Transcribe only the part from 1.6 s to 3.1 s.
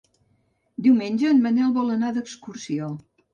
vol anar d'excursió.